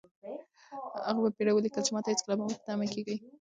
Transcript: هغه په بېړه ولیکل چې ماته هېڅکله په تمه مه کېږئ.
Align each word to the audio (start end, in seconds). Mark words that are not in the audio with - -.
هغه 1.07 1.19
په 1.23 1.29
بېړه 1.37 1.51
ولیکل 1.53 1.81
چې 1.85 1.91
ماته 1.95 2.09
هېڅکله 2.11 2.35
په 2.39 2.59
تمه 2.65 2.75
مه 2.79 2.85
کېږئ. 2.93 3.17